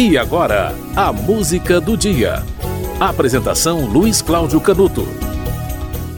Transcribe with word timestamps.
E 0.00 0.16
agora, 0.16 0.72
a 0.94 1.12
música 1.12 1.80
do 1.80 1.96
dia. 1.96 2.44
Apresentação 3.00 3.84
Luiz 3.84 4.22
Cláudio 4.22 4.60
Canuto. 4.60 5.04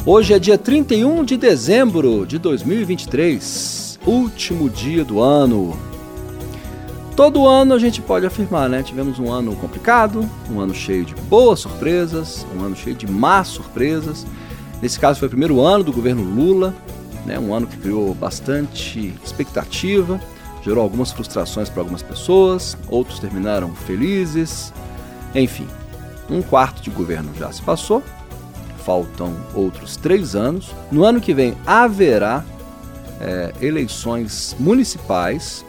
Hoje 0.04 0.34
é 0.34 0.38
dia 0.38 0.58
31 0.58 1.24
de 1.24 1.38
dezembro 1.38 2.26
de 2.26 2.38
2023, 2.38 3.98
último 4.04 4.68
dia 4.68 5.02
do 5.02 5.22
ano. 5.22 5.78
Todo 7.16 7.48
ano 7.48 7.72
a 7.72 7.78
gente 7.78 8.02
pode 8.02 8.26
afirmar, 8.26 8.68
né? 8.68 8.82
Tivemos 8.82 9.18
um 9.18 9.32
ano 9.32 9.56
complicado, 9.56 10.28
um 10.50 10.60
ano 10.60 10.74
cheio 10.74 11.06
de 11.06 11.14
boas 11.14 11.60
surpresas, 11.60 12.46
um 12.54 12.62
ano 12.62 12.76
cheio 12.76 12.94
de 12.94 13.10
más 13.10 13.48
surpresas. 13.48 14.26
Nesse 14.82 15.00
caso 15.00 15.18
foi 15.18 15.26
o 15.28 15.30
primeiro 15.30 15.58
ano 15.58 15.84
do 15.84 15.92
governo 15.92 16.22
Lula, 16.22 16.74
né? 17.24 17.38
Um 17.38 17.54
ano 17.54 17.66
que 17.66 17.78
criou 17.78 18.14
bastante 18.14 19.14
expectativa 19.24 20.20
gerou 20.62 20.82
algumas 20.82 21.10
frustrações 21.10 21.68
para 21.68 21.80
algumas 21.80 22.02
pessoas, 22.02 22.76
outros 22.88 23.18
terminaram 23.18 23.74
felizes. 23.74 24.72
Enfim, 25.34 25.66
um 26.28 26.42
quarto 26.42 26.82
de 26.82 26.90
governo 26.90 27.32
já 27.38 27.50
se 27.50 27.62
passou, 27.62 28.02
faltam 28.84 29.34
outros 29.54 29.96
três 29.96 30.34
anos. 30.34 30.74
No 30.90 31.04
ano 31.04 31.20
que 31.20 31.34
vem 31.34 31.56
haverá 31.66 32.44
é, 33.20 33.52
eleições 33.60 34.56
municipais, 34.58 35.64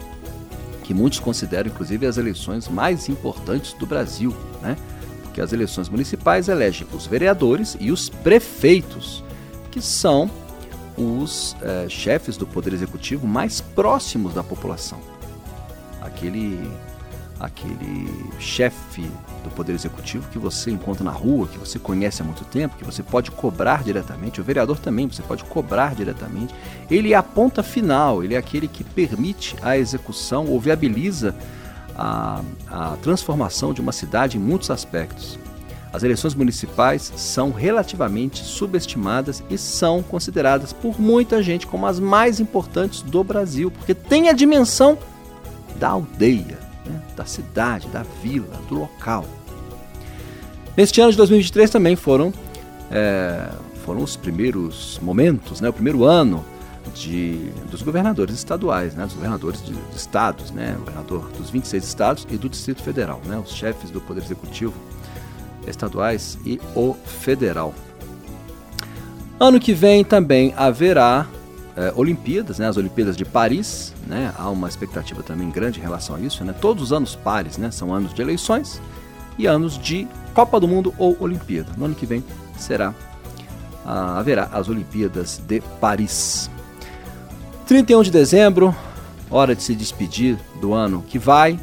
que 0.84 0.94
muitos 0.94 1.20
consideram 1.20 1.70
inclusive 1.70 2.06
as 2.06 2.16
eleições 2.16 2.68
mais 2.68 3.08
importantes 3.08 3.72
do 3.74 3.86
Brasil, 3.86 4.34
né? 4.60 4.76
Porque 5.22 5.40
as 5.40 5.52
eleições 5.52 5.88
municipais 5.88 6.48
elegem 6.48 6.86
os 6.92 7.06
vereadores 7.06 7.76
e 7.80 7.90
os 7.90 8.08
prefeitos, 8.08 9.24
que 9.70 9.80
são 9.80 10.30
os 10.96 11.56
é, 11.62 11.88
chefes 11.88 12.36
do 12.36 12.46
Poder 12.46 12.72
Executivo 12.72 13.26
mais 13.26 13.60
próximos 13.60 14.34
da 14.34 14.42
população. 14.42 14.98
Aquele, 16.00 16.70
aquele 17.38 18.30
chefe 18.38 19.02
do 19.42 19.50
Poder 19.50 19.72
Executivo 19.72 20.28
que 20.30 20.38
você 20.38 20.70
encontra 20.70 21.04
na 21.04 21.10
rua, 21.10 21.48
que 21.48 21.58
você 21.58 21.78
conhece 21.78 22.22
há 22.22 22.24
muito 22.24 22.44
tempo, 22.44 22.76
que 22.76 22.84
você 22.84 23.02
pode 23.02 23.30
cobrar 23.30 23.82
diretamente, 23.82 24.40
o 24.40 24.44
vereador 24.44 24.78
também 24.78 25.06
você 25.08 25.22
pode 25.22 25.44
cobrar 25.44 25.94
diretamente. 25.94 26.54
Ele 26.90 27.12
é 27.12 27.16
a 27.16 27.22
ponta 27.22 27.62
final, 27.62 28.22
ele 28.22 28.34
é 28.34 28.38
aquele 28.38 28.68
que 28.68 28.84
permite 28.84 29.56
a 29.62 29.76
execução 29.76 30.46
ou 30.46 30.60
viabiliza 30.60 31.34
a, 31.96 32.42
a 32.70 32.96
transformação 33.02 33.72
de 33.72 33.80
uma 33.80 33.92
cidade 33.92 34.36
em 34.36 34.40
muitos 34.40 34.70
aspectos. 34.70 35.38
As 35.92 36.02
eleições 36.02 36.34
municipais 36.34 37.12
são 37.16 37.50
relativamente 37.52 38.42
subestimadas 38.42 39.44
e 39.50 39.58
são 39.58 40.02
consideradas 40.02 40.72
por 40.72 40.98
muita 40.98 41.42
gente 41.42 41.66
como 41.66 41.86
as 41.86 42.00
mais 42.00 42.40
importantes 42.40 43.02
do 43.02 43.22
Brasil, 43.22 43.70
porque 43.70 43.94
tem 43.94 44.30
a 44.30 44.32
dimensão 44.32 44.96
da 45.76 45.90
aldeia, 45.90 46.58
né? 46.86 47.02
da 47.14 47.26
cidade, 47.26 47.88
da 47.88 48.04
vila, 48.22 48.58
do 48.68 48.76
local. 48.76 49.26
Neste 50.74 51.02
ano 51.02 51.10
de 51.10 51.18
2023 51.18 51.68
também 51.68 51.94
foram, 51.94 52.32
é, 52.90 53.50
foram 53.84 54.02
os 54.02 54.16
primeiros 54.16 54.98
momentos, 55.02 55.60
né? 55.60 55.68
o 55.68 55.72
primeiro 55.74 56.04
ano 56.04 56.42
de, 56.94 57.50
dos 57.70 57.82
governadores 57.82 58.34
estaduais, 58.34 58.94
né? 58.94 59.04
dos 59.04 59.14
governadores 59.14 59.62
de, 59.62 59.74
de 59.74 59.96
estados, 59.96 60.50
né? 60.50 60.74
governador 60.78 61.30
dos 61.36 61.50
26 61.50 61.84
estados 61.84 62.26
e 62.30 62.38
do 62.38 62.48
Distrito 62.48 62.82
Federal, 62.82 63.20
né? 63.26 63.36
os 63.36 63.52
chefes 63.52 63.90
do 63.90 64.00
Poder 64.00 64.22
Executivo 64.22 64.72
estaduais 65.66 66.38
e 66.44 66.60
o 66.74 66.94
federal. 66.94 67.74
Ano 69.38 69.58
que 69.58 69.72
vem 69.72 70.04
também 70.04 70.54
haverá 70.56 71.26
é, 71.76 71.92
Olimpíadas, 71.96 72.58
né, 72.58 72.68
as 72.68 72.76
Olimpíadas 72.76 73.16
de 73.16 73.24
Paris, 73.24 73.94
né, 74.06 74.32
há 74.36 74.48
uma 74.50 74.68
expectativa 74.68 75.22
também 75.22 75.50
grande 75.50 75.80
em 75.80 75.82
relação 75.82 76.16
a 76.16 76.20
isso. 76.20 76.44
Né, 76.44 76.54
todos 76.60 76.82
os 76.84 76.92
anos 76.92 77.16
pares 77.16 77.58
né, 77.58 77.70
são 77.70 77.92
anos 77.94 78.12
de 78.14 78.22
eleições 78.22 78.80
e 79.38 79.46
anos 79.46 79.78
de 79.78 80.06
Copa 80.34 80.60
do 80.60 80.68
Mundo 80.68 80.94
ou 80.98 81.16
Olimpíada. 81.18 81.72
No 81.76 81.86
ano 81.86 81.94
que 81.94 82.06
vem 82.06 82.22
será 82.56 82.94
ah, 83.84 84.18
haverá 84.18 84.48
as 84.52 84.68
Olimpíadas 84.68 85.42
de 85.46 85.60
Paris. 85.80 86.50
31 87.66 88.02
de 88.02 88.10
dezembro, 88.10 88.74
hora 89.30 89.54
de 89.56 89.62
se 89.62 89.74
despedir 89.74 90.38
do 90.60 90.72
ano 90.72 91.02
que 91.02 91.18
vai. 91.18 91.58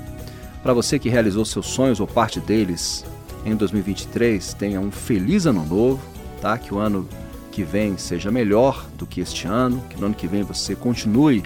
Para 0.61 0.73
você 0.73 0.99
que 0.99 1.07
realizou 1.07 1.45
seus 1.45 1.67
sonhos 1.67 1.99
ou 1.99 2.07
parte 2.07 2.39
deles 2.39 3.05
em 3.45 3.55
2023 3.55 4.53
tenha 4.53 4.79
um 4.79 4.91
feliz 4.91 5.45
ano 5.45 5.65
novo, 5.65 6.01
tá? 6.41 6.57
Que 6.57 6.73
o 6.73 6.79
ano 6.79 7.07
que 7.51 7.63
vem 7.63 7.97
seja 7.97 8.31
melhor 8.31 8.85
do 8.97 9.05
que 9.05 9.21
este 9.21 9.47
ano, 9.47 9.83
que 9.89 9.99
no 9.99 10.07
ano 10.07 10.15
que 10.15 10.27
vem 10.27 10.43
você 10.43 10.75
continue 10.75 11.43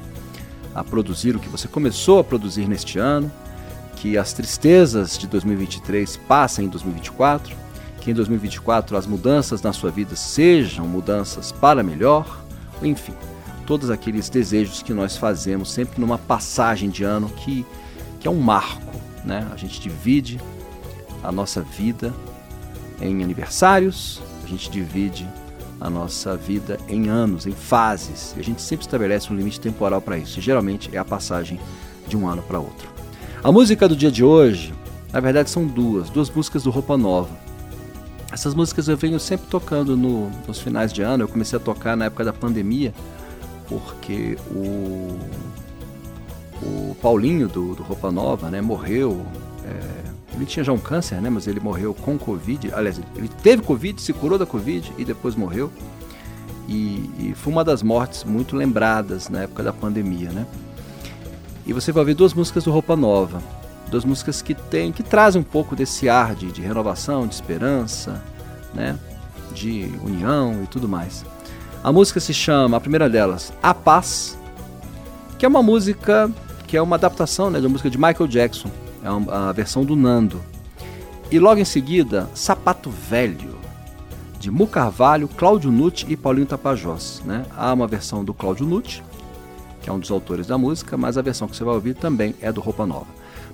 a 0.73 0.83
produzir 0.83 1.35
o 1.35 1.39
que 1.39 1.49
você 1.49 1.67
começou 1.67 2.19
a 2.19 2.23
produzir 2.23 2.67
neste 2.67 2.99
ano, 2.99 3.31
que 3.95 4.17
as 4.17 4.33
tristezas 4.33 5.17
de 5.17 5.27
2023 5.27 6.17
passem 6.27 6.65
em 6.65 6.69
2024, 6.69 7.55
que 8.01 8.11
em 8.11 8.13
2024 8.13 8.97
as 8.97 9.07
mudanças 9.07 9.61
na 9.61 9.71
sua 9.71 9.91
vida 9.91 10.15
sejam 10.15 10.87
mudanças 10.87 11.51
para 11.51 11.81
melhor, 11.81 12.43
enfim, 12.81 13.13
todos 13.65 13.89
aqueles 13.89 14.29
desejos 14.29 14.81
que 14.81 14.93
nós 14.93 15.15
fazemos 15.15 15.71
sempre 15.71 16.01
numa 16.01 16.17
passagem 16.17 16.89
de 16.89 17.03
ano 17.03 17.29
que, 17.29 17.65
que 18.19 18.27
é 18.27 18.31
um 18.31 18.39
marco, 18.39 18.93
né? 19.23 19.47
A 19.53 19.55
gente 19.55 19.79
divide 19.79 20.39
a 21.23 21.31
nossa 21.31 21.61
vida 21.61 22.13
em 23.01 23.23
aniversários, 23.23 24.21
a 24.43 24.47
gente 24.47 24.69
divide 24.69 25.27
a 25.79 25.89
nossa 25.89 26.37
vida 26.37 26.77
em 26.87 27.09
anos, 27.09 27.45
em 27.45 27.51
fases, 27.51 28.33
e 28.37 28.39
a 28.39 28.43
gente 28.43 28.61
sempre 28.61 28.85
estabelece 28.85 29.31
um 29.31 29.35
limite 29.35 29.59
temporal 29.59 30.01
para 30.01 30.17
isso, 30.17 30.39
e 30.39 30.41
geralmente 30.41 30.89
é 30.93 30.97
a 30.97 31.05
passagem 31.05 31.59
de 32.07 32.15
um 32.15 32.27
ano 32.27 32.41
para 32.41 32.59
outro. 32.59 32.87
A 33.43 33.51
música 33.51 33.87
do 33.87 33.95
dia 33.95 34.09
de 34.09 34.23
hoje, 34.23 34.73
na 35.11 35.19
verdade, 35.19 35.49
são 35.49 35.65
duas, 35.65 36.09
duas 36.09 36.29
músicas 36.29 36.63
do 36.63 36.69
Roupa 36.69 36.95
Nova. 36.95 37.37
Essas 38.31 38.55
músicas 38.55 38.87
eu 38.87 38.95
venho 38.95 39.19
sempre 39.19 39.47
tocando 39.47 39.97
no, 39.97 40.31
nos 40.47 40.59
finais 40.59 40.93
de 40.93 41.01
ano, 41.01 41.23
eu 41.23 41.27
comecei 41.27 41.57
a 41.57 41.59
tocar 41.59 41.97
na 41.97 42.05
época 42.05 42.23
da 42.23 42.33
pandemia, 42.33 42.93
porque 43.67 44.37
o, 44.49 45.19
o 46.61 46.95
Paulinho 47.01 47.47
do, 47.47 47.75
do 47.75 47.83
Roupa 47.83 48.11
Nova 48.11 48.49
né, 48.49 48.61
morreu. 48.61 49.25
É, 49.65 50.12
ele 50.35 50.45
tinha 50.45 50.63
já 50.63 50.71
um 50.71 50.79
câncer, 50.79 51.21
né? 51.21 51.29
Mas 51.29 51.47
ele 51.47 51.59
morreu 51.59 51.93
com 51.93 52.17
Covid. 52.17 52.73
Aliás, 52.73 52.99
ele 53.15 53.29
teve 53.41 53.61
Covid, 53.61 54.01
se 54.01 54.11
curou 54.13 54.37
da 54.37 54.45
Covid 54.45 54.91
e 54.97 55.05
depois 55.05 55.35
morreu. 55.35 55.71
E, 56.67 57.09
e 57.19 57.33
foi 57.35 57.53
uma 57.53 57.63
das 57.63 57.83
mortes 57.83 58.23
muito 58.23 58.55
lembradas 58.55 59.29
na 59.29 59.41
época 59.41 59.63
da 59.63 59.71
pandemia, 59.71 60.31
né? 60.31 60.47
E 61.65 61.73
você 61.73 61.91
vai 61.91 62.01
ouvir 62.01 62.13
duas 62.13 62.33
músicas 62.33 62.63
do 62.63 62.71
Roupa 62.71 62.95
Nova. 62.95 63.41
Duas 63.89 64.03
músicas 64.03 64.41
que 64.41 64.55
tem, 64.55 64.91
que 64.91 65.03
trazem 65.03 65.41
um 65.41 65.43
pouco 65.43 65.75
desse 65.75 66.09
ar 66.09 66.33
de, 66.33 66.51
de 66.51 66.61
renovação, 66.61 67.27
de 67.27 67.35
esperança, 67.35 68.23
né? 68.73 68.97
De 69.53 69.91
união 70.03 70.63
e 70.63 70.67
tudo 70.67 70.89
mais. 70.89 71.23
A 71.83 71.91
música 71.91 72.19
se 72.19 72.33
chama, 72.33 72.77
a 72.77 72.79
primeira 72.79 73.09
delas, 73.09 73.53
A 73.61 73.73
Paz, 73.73 74.37
que 75.37 75.45
é 75.45 75.49
uma 75.49 75.61
música 75.61 76.31
que 76.65 76.77
é 76.77 76.81
uma 76.81 76.95
adaptação 76.95 77.51
né, 77.51 77.61
da 77.61 77.69
música 77.69 77.89
de 77.89 77.97
Michael 77.97 78.25
Jackson 78.27 78.71
é 79.03 79.31
a 79.31 79.51
versão 79.51 79.83
do 79.83 79.95
Nando. 79.95 80.41
E 81.29 81.39
logo 81.39 81.59
em 81.59 81.65
seguida, 81.65 82.29
Sapato 82.33 82.89
Velho, 82.89 83.57
de 84.39 84.49
Mu 84.49 84.67
Carvalho, 84.67 85.27
Cláudio 85.27 85.71
Nutti 85.71 86.05
e 86.09 86.15
Paulinho 86.15 86.45
Tapajós. 86.45 87.21
Né? 87.25 87.45
Há 87.55 87.73
uma 87.73 87.87
versão 87.87 88.23
do 88.23 88.33
Cláudio 88.33 88.65
Nutti, 88.65 89.03
que 89.81 89.89
é 89.89 89.93
um 89.93 89.99
dos 89.99 90.11
autores 90.11 90.47
da 90.47 90.57
música, 90.57 90.95
mas 90.95 91.17
a 91.17 91.21
versão 91.21 91.47
que 91.47 91.55
você 91.55 91.63
vai 91.63 91.73
ouvir 91.73 91.95
também 91.95 92.35
é 92.41 92.51
do 92.51 92.61
Roupa 92.61 92.85
Nova. 92.85 93.07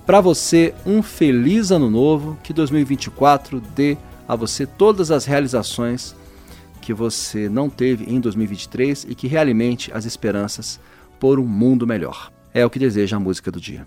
Para 0.06 0.20
você, 0.20 0.74
um 0.86 1.02
feliz 1.02 1.70
ano 1.70 1.90
novo, 1.90 2.36
que 2.42 2.52
2024 2.52 3.60
dê 3.74 3.96
a 4.26 4.34
você 4.34 4.66
todas 4.66 5.10
as 5.10 5.24
realizações 5.24 6.14
que 6.80 6.94
você 6.94 7.48
não 7.48 7.68
teve 7.68 8.12
em 8.12 8.20
2023 8.20 9.06
e 9.08 9.14
que 9.14 9.28
realimente 9.28 9.92
as 9.92 10.04
esperanças 10.04 10.80
por 11.18 11.38
um 11.38 11.46
mundo 11.46 11.86
melhor. 11.86 12.32
É 12.52 12.64
o 12.64 12.70
que 12.70 12.78
deseja 12.78 13.16
a 13.16 13.20
música 13.20 13.50
do 13.50 13.60
dia. 13.60 13.86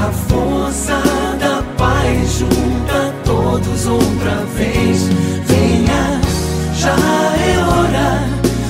a 0.00 0.10
força 0.12 1.02
da 1.38 1.62
paz 1.76 2.38
junta 2.38 3.14
todos 3.24 3.86
outra 3.86 4.44
vez. 4.56 5.08
Venha, 5.46 6.20
já 6.74 6.96
é 7.36 7.58
hora 7.58 8.24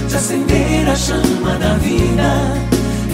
de 0.09 0.17
acender 0.17 0.89
a 0.89 0.97
chama 0.97 1.57
da 1.59 1.75
vida 1.75 2.53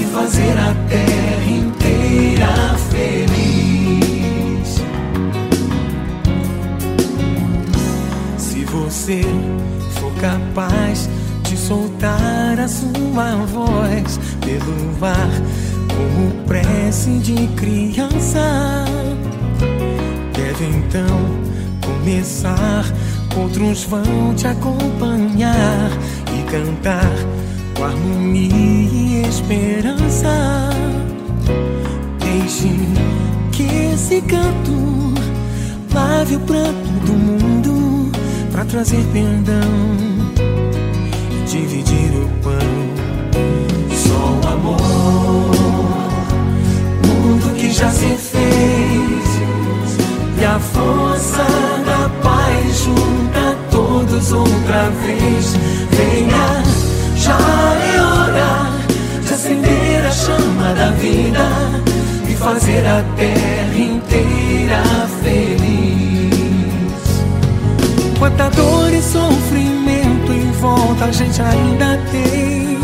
e 0.01 0.05
fazer 0.07 0.57
a 0.59 0.75
terra 0.89 1.51
inteira 1.51 2.77
feliz. 2.91 4.81
Se 8.39 8.65
você 8.65 9.23
for 10.01 10.13
capaz 10.15 11.09
de 11.43 11.57
soltar 11.57 12.59
a 12.59 12.69
sua 12.69 13.37
voz 13.53 14.19
pelo 14.41 15.05
ar 15.05 15.31
como 15.89 16.33
prece 16.97 17.19
de 17.19 17.47
criança. 17.49 18.85
Deve 20.35 20.65
então 20.65 21.21
começar, 21.85 22.85
outros 23.37 23.85
vão 23.85 24.35
te 24.35 24.47
acompanhar 24.47 25.91
e 26.35 26.51
cantar 26.51 27.13
com 27.77 27.85
harmonia 27.85 28.51
e 28.51 29.29
esperança. 29.29 30.71
Deixe 32.19 32.71
que 33.53 33.65
esse 33.93 34.23
canto 34.23 35.15
lave 35.95 36.37
o 36.37 36.41
pranto 36.41 36.89
do 37.05 37.13
mundo 37.13 38.11
para 38.51 38.65
trazer 38.65 39.05
perdão 39.13 39.61
e 41.31 41.45
dividir 41.45 42.11
o 42.15 42.29
pão. 42.43 42.96
Já 47.77 47.91
se 47.91 48.09
fez 48.17 49.27
e 50.41 50.45
a 50.47 50.59
força 50.59 51.45
da 51.85 52.09
paz 52.23 52.79
junta 52.79 53.55
todos 53.71 54.33
outra 54.33 54.91
vez. 55.05 55.55
Venha, 55.91 56.63
já 57.17 57.37
é 57.37 58.01
hora 58.01 58.73
de 59.27 59.35
acender 59.35 60.07
a 60.07 60.11
chama 60.11 60.75
da 60.75 60.91
vida 60.93 61.47
e 62.27 62.35
fazer 62.35 62.87
a 62.87 63.05
terra 63.15 63.77
inteira 63.77 64.83
feliz. 65.23 66.07
Quanta 68.19 68.49
dor 68.57 68.91
e 68.91 69.03
sofrimento 69.03 70.33
em 70.33 70.51
volta 70.53 71.05
a 71.05 71.13
gente 71.13 71.43
ainda 71.43 71.99
tem 72.11 72.79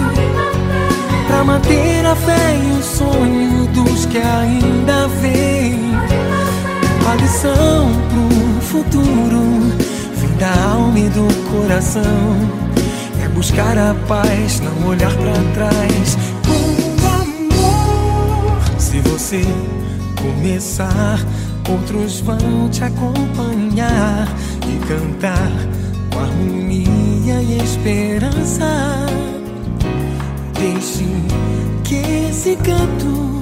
Pra 1.26 1.42
manter 1.44 2.04
a 2.04 2.14
fé 2.14 2.60
e 2.62 2.78
o 2.78 2.82
sonho 2.82 3.61
dos 3.72 4.06
que 4.06 4.18
ainda 4.18 5.08
vêm. 5.20 5.92
A 7.10 7.14
lição 7.16 7.90
pro 8.08 8.60
futuro 8.62 9.60
Vem 10.16 10.32
da 10.38 10.72
alma 10.72 10.98
e 10.98 11.08
do 11.10 11.28
coração. 11.50 12.02
É 13.22 13.28
buscar 13.28 13.76
a 13.76 13.94
paz, 14.06 14.60
não 14.60 14.88
olhar 14.88 15.12
pra 15.12 15.32
trás. 15.54 16.16
Com 16.46 17.06
amor 17.06 18.62
Se 18.78 19.00
você 19.00 19.42
começar 20.20 21.18
Outros 21.68 22.20
vão 22.20 22.68
te 22.70 22.82
acompanhar 22.82 24.26
E 24.66 24.86
cantar 24.86 25.50
com 26.12 26.20
harmonia 26.20 27.42
e 27.42 27.62
esperança. 27.62 29.06
Deixe 30.54 31.06
que 31.84 32.28
esse 32.28 32.56
canto 32.56 33.41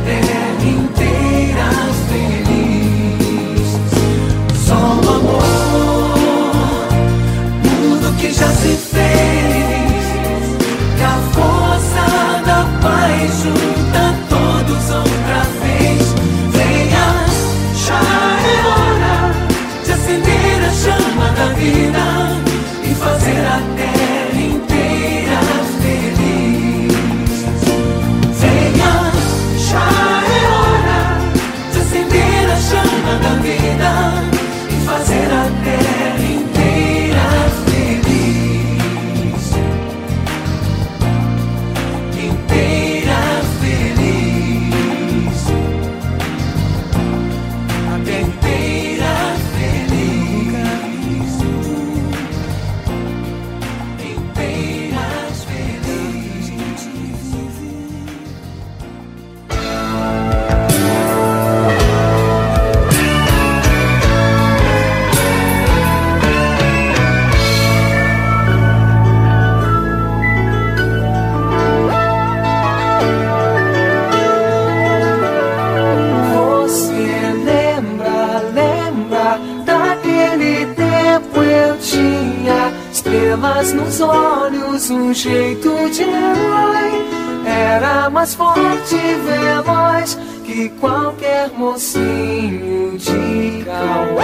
estrelas 83.01 83.73
nos 83.73 83.99
olhos, 83.99 84.89
um 84.91 85.13
jeito 85.13 85.69
de 85.89 86.03
herói. 86.03 87.01
Era 87.45 88.09
mais 88.09 88.35
forte 88.35 88.95
e 88.95 89.15
veloz 89.15 90.17
que 90.45 90.69
qualquer 90.79 91.49
mocinho 91.57 92.97
de 92.99 93.65
cowboy. 93.65 94.21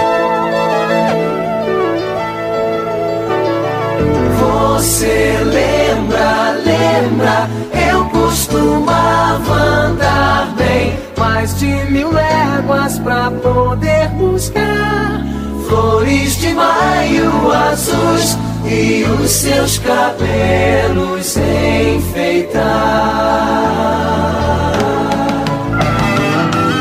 Você 4.38 5.38
lembra, 5.44 6.52
lembra 6.64 7.48
eu 7.90 8.04
costumava 8.10 9.54
andar 9.54 10.54
bem 10.56 10.96
mais 11.18 11.58
de 11.58 11.66
mil 11.90 12.12
léguas 12.12 12.98
pra 13.00 13.30
poder 13.30 14.08
buscar 14.10 15.17
flores 15.68 16.36
de 16.36 16.54
maio 16.54 17.52
azuis 17.52 18.38
e 18.64 19.04
os 19.04 19.30
seus 19.30 19.78
cabelos 19.78 21.36
enfeitar. 21.36 22.62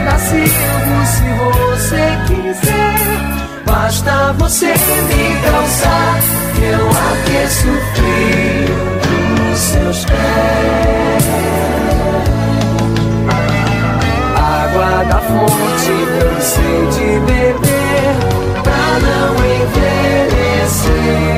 Ainda 0.00 0.18
sirvo 0.18 1.04
se 1.04 1.28
você 1.44 2.04
quiser. 2.26 2.96
Basta 3.66 4.32
você 4.38 4.68
me 4.68 5.36
calçar 5.44 6.18
que 6.54 6.64
eu 6.64 6.88
aqueço 6.88 7.68
o 7.68 7.80
frio 7.94 8.78
dos 9.04 9.58
seus 9.58 10.04
pés. 10.06 11.24
Água 14.36 15.04
da 15.04 15.20
fonte, 15.20 15.92
cansei 16.18 16.80
de 16.92 17.20
beber 17.26 18.14
pra 18.62 18.84
não 19.02 19.32
envelhecer. 19.44 21.29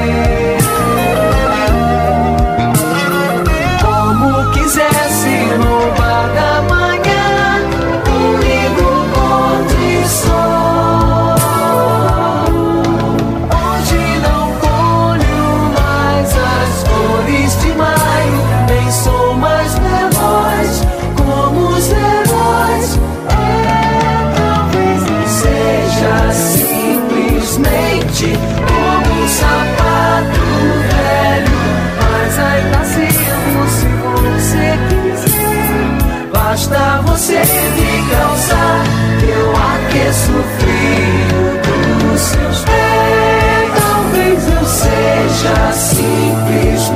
Você 37.13 37.35
me 37.35 38.09
causar, 38.11 38.85
eu 39.23 39.51
aqueço 39.55 40.33
o 40.33 40.43
frio 40.59 41.61
dos 41.61 42.21
seus 42.23 42.65
pés. 42.65 43.71
Talvez 43.79 44.49
eu 44.49 44.65
seja 44.65 45.73
simplesmente 45.73 46.95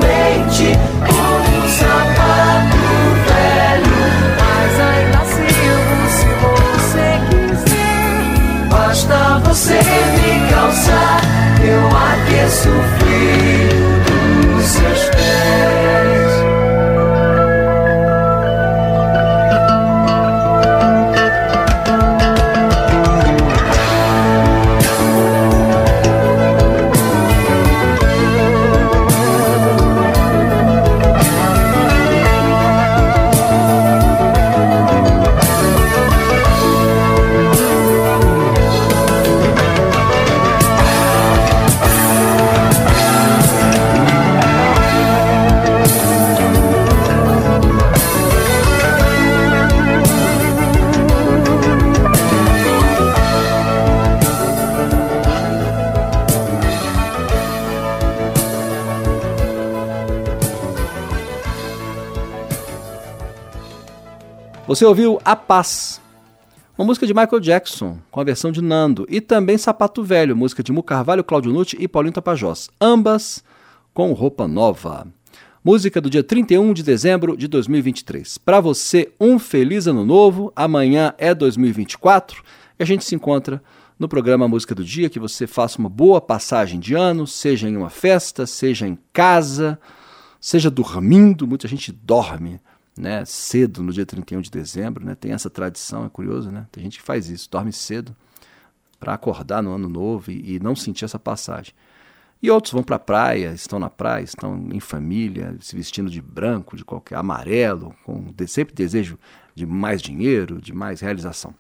um 1.05 1.69
sapato 1.69 2.81
velho, 3.27 3.99
mas 4.41 4.73
ainda 4.81 5.21
sirvo 5.27 6.01
se 6.09 6.31
você 6.41 7.07
quiser. 7.29 8.69
Basta 8.71 9.19
você 9.45 9.77
me 9.77 10.33
calçar, 10.51 11.21
eu 11.63 11.85
aqueço 11.95 12.71
o 12.71 12.83
frio 12.99 13.06
Você 64.67 64.85
ouviu 64.85 65.21
A 65.25 65.37
Paz, 65.37 66.01
uma 66.77 66.85
música 66.85 67.07
de 67.07 67.15
Michael 67.15 67.39
Jackson, 67.39 67.99
com 68.11 68.21
a 68.21 68.25
versão 68.25 68.51
de 68.51 68.61
Nando, 68.61 69.07
e 69.09 69.21
também 69.21 69.57
Sapato 69.57 70.03
Velho, 70.03 70.37
música 70.37 70.61
de 70.61 70.73
Mu 70.73 70.83
Carvalho, 70.83 71.23
Claudio 71.23 71.53
Nucci 71.53 71.77
e 71.79 71.87
Paulinho 71.87 72.13
Tapajós, 72.13 72.69
ambas 72.81 73.45
com 73.95 74.13
roupa 74.13 74.49
nova. 74.49 75.07
Música 75.63 76.01
do 76.01 76.11
dia 76.11 76.25
31 76.25 76.73
de 76.73 76.83
dezembro 76.83 77.37
de 77.37 77.47
2023. 77.47 78.39
Para 78.39 78.59
você, 78.59 79.13
um 79.21 79.39
feliz 79.39 79.87
ano 79.87 80.05
novo. 80.05 80.53
Amanhã 80.57 81.15
é 81.17 81.33
2024 81.33 82.43
e 82.77 82.83
a 82.83 82.87
gente 82.87 83.05
se 83.05 83.15
encontra 83.15 83.63
no 83.97 84.09
programa 84.09 84.49
Música 84.49 84.75
do 84.75 84.85
Dia. 84.85 85.09
Que 85.09 85.21
você 85.21 85.47
faça 85.47 85.79
uma 85.79 85.89
boa 85.89 86.21
passagem 86.21 86.81
de 86.81 86.95
ano, 86.95 87.25
seja 87.25 87.69
em 87.69 87.77
uma 87.77 87.91
festa, 87.91 88.47
seja 88.47 88.87
em 88.87 88.99
casa, 89.13 89.79
seja 90.41 90.71
dormindo. 90.71 91.47
Muita 91.47 91.69
gente 91.69 91.93
dorme 91.93 92.61
né, 92.97 93.25
cedo 93.25 93.83
no 93.83 93.93
dia 93.93 94.07
31 94.07 94.41
de 94.41 94.51
dezembro, 94.51 95.05
né? 95.05 95.15
Tem 95.15 95.33
essa 95.33 95.51
tradição, 95.51 96.07
é 96.07 96.09
curioso, 96.09 96.51
né? 96.51 96.67
Tem 96.73 96.83
gente 96.83 96.99
que 96.99 97.05
faz 97.05 97.29
isso, 97.29 97.51
dorme 97.51 97.73
cedo 97.73 98.17
para 98.99 99.15
acordar 99.15 99.63
no 99.63 99.73
ano 99.73 99.89
novo 99.89 100.31
e, 100.31 100.55
e, 100.55 100.61
não 100.61 100.75
sentir 100.75 101.05
essa 101.05 101.19
passagem. 101.19 101.75
E 102.43 102.51
outros 102.51 102.73
vão 102.73 102.83
para 102.83 102.97
a 102.97 102.99
praia, 102.99 103.53
estão 103.53 103.79
na 103.79 103.91
praia, 103.91 104.25
estão 104.25 104.69
em 104.73 104.81
família, 104.81 105.57
se 105.61 105.77
vestindo 105.77 106.11
de 106.11 106.21
branco, 106.21 106.77
de 106.77 106.85
qualquer 106.85 107.17
amarelo, 107.17 107.95
com 108.05 108.33
sempre 108.47 108.75
desejo 108.75 109.19
de 109.55 109.67
mais 109.67 110.03
dinheiro, 110.03 110.61
de 110.61 110.73
mais 110.73 111.01
realização. 111.01 111.55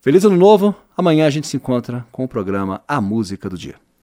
Feliz 0.00 0.24
ano 0.24 0.36
novo. 0.36 0.74
Amanhã 0.96 1.26
a 1.26 1.30
gente 1.30 1.46
se 1.46 1.56
encontra 1.56 2.06
com 2.10 2.24
o 2.24 2.28
programa 2.28 2.82
A 2.86 3.00
Música 3.00 3.48
do 3.48 3.58
Dia. 3.58 3.85